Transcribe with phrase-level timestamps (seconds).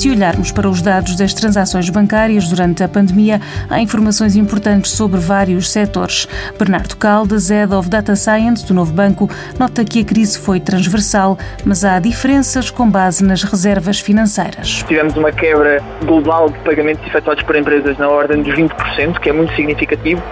[0.00, 3.38] Se olharmos para os dados das transações bancárias durante a pandemia,
[3.68, 6.26] há informações importantes sobre vários setores.
[6.58, 9.28] Bernardo Caldas, Head of Data Science do Novo Banco,
[9.58, 11.36] nota que a crise foi transversal,
[11.66, 14.82] mas há diferenças com base nas reservas financeiras.
[14.88, 19.34] Tivemos uma quebra global de pagamentos efetuados por empresas na ordem dos 20%, que é
[19.34, 20.22] muito significativo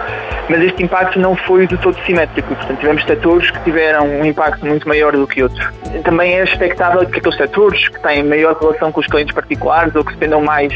[0.49, 2.55] mas este impacto não foi de todo simétrico.
[2.55, 5.69] Portanto, tivemos setores que tiveram um impacto muito maior do que outros.
[6.05, 9.58] Também é expectável que aqueles setores que têm maior relação com os clientes particulares
[9.97, 10.73] ou que dependam mais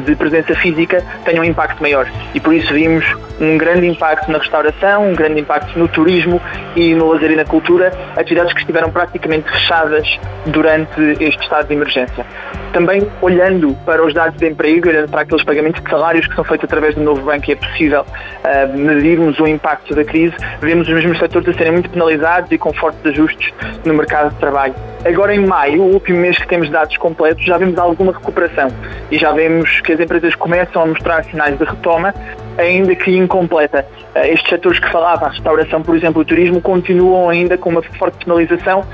[0.00, 2.10] de presença física tenham um impacto maior.
[2.34, 3.04] E por isso vimos
[3.40, 6.40] um grande impacto na restauração, um grande impacto no turismo
[6.74, 11.74] e no lazer e na cultura, atividades que estiveram praticamente fechadas durante este estado de
[11.74, 12.24] emergência.
[12.72, 16.44] Também olhando para os dados de emprego, olhando para aqueles pagamentos de salários que são
[16.44, 20.86] feitos através do novo banco e é possível uh, medirmos o impacto da crise, vemos
[20.88, 23.52] os mesmos setores a serem muito penalizados e com fortes ajustes
[23.84, 24.74] no mercado de trabalho.
[25.04, 28.68] Agora em maio, o último mês que temos dados completos, já vemos alguma recuperação
[29.10, 32.12] e já vemos que as empresas começam a mostrar sinais de retoma,
[32.58, 33.86] ainda que incompleta.
[34.14, 37.82] Uh, estes setores que falava, a restauração, por exemplo, o turismo, continuam ainda com uma
[37.82, 38.84] forte penalização,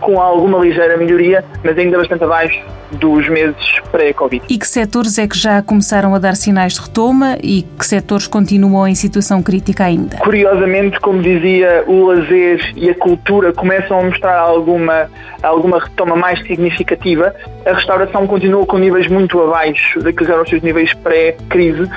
[0.00, 2.60] com alguma ligeira melhoria, mas ainda bastante abaixo
[2.92, 4.44] dos meses pré-Covid.
[4.48, 8.26] E que setores é que já começaram a dar sinais de retoma e que setores
[8.26, 10.16] continuam em situação crítica ainda?
[10.18, 15.08] Curiosamente, como dizia, o lazer e a cultura começam a mostrar alguma,
[15.42, 17.34] alguma retoma mais significativa.
[17.64, 21.88] A restauração continua com níveis muito abaixo daqueles eram os seus níveis pré-crise.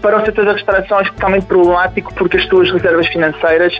[0.00, 3.74] Para o setor da restauração é especialmente problemático porque as suas reservas financeiras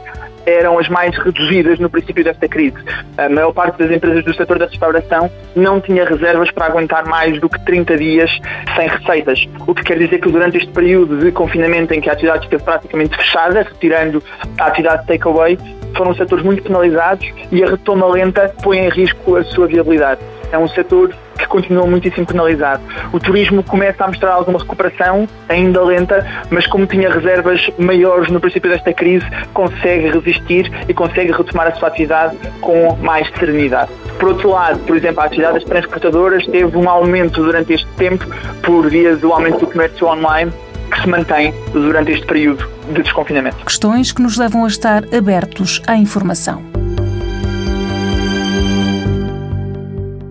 [0.48, 2.76] eram as mais reduzidas no princípio desta crise.
[3.16, 7.38] A maior parte das empresas do setor da restauração não tinha reservas para aguentar mais
[7.40, 8.30] do que 30 dias
[8.74, 12.12] sem receitas, o que quer dizer que durante este período de confinamento em que a
[12.12, 14.22] atividade esteve praticamente fechada, retirando
[14.58, 15.58] a atividade de takeaway,
[15.96, 20.20] foram setores muito penalizados e a retoma lenta põe em risco a sua viabilidade.
[20.52, 22.82] É um setor que continua muitíssimo penalizado.
[23.12, 28.40] O turismo começa a mostrar alguma recuperação, ainda lenta, mas como tinha reservas maiores no
[28.40, 33.90] princípio desta crise, consegue resistir e consegue retomar a sua atividade com mais serenidade.
[34.18, 38.26] Por outro lado, por exemplo, a atividade das transportadoras teve um aumento durante este tempo
[38.62, 40.52] por via do aumento do comércio online
[40.90, 43.64] que se mantém durante este período de desconfinamento.
[43.64, 46.67] Questões que nos levam a estar abertos à informação.